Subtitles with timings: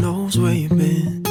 [0.00, 1.22] knows where you've been.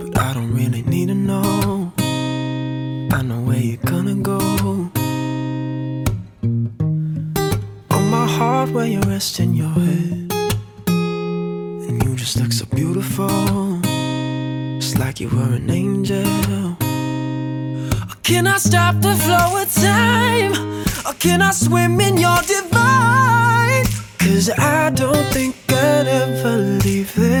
[0.00, 1.92] But I don't really need to know.
[1.98, 4.38] I know where you're gonna go.
[7.90, 10.32] On my heart, where you rest in your head.
[10.88, 13.80] And you just look so beautiful.
[14.78, 16.76] It's like you were an angel.
[18.10, 20.52] Or can I stop the flow of time?
[21.06, 23.84] Or can I swim in your divine?
[24.18, 25.65] Cause I don't think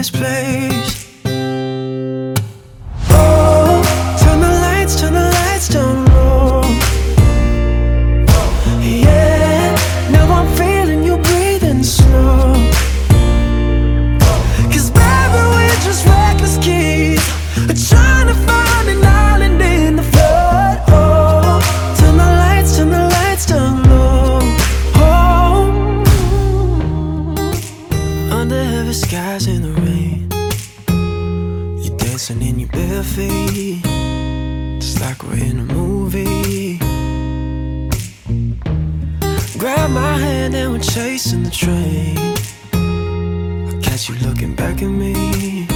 [0.06, 1.06] this place.
[3.10, 3.82] Oh,
[4.20, 6.62] turn the lights, turn the lights down low.
[8.82, 9.76] Yeah,
[10.10, 12.54] now I'm feeling you breathing slow.
[14.72, 17.24] Cause baby, we're just reckless kids
[17.88, 21.60] Trying to find an island in the flood Oh,
[21.98, 24.40] turn the lights, turn the lights down low
[24.96, 25.70] Oh,
[28.30, 29.95] under heavy skies in the rain
[32.26, 33.82] dancing in your bare feet
[34.80, 36.78] Just like we're in a movie
[39.58, 42.16] Grab my hand and we're chasing the train
[42.72, 45.66] I catch you looking back at me,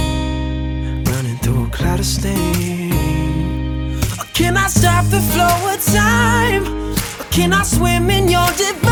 [1.05, 2.91] running through a cloud of steam.
[4.33, 6.93] Can I stop the flow of time?
[7.19, 8.90] Or can I swim in your divine?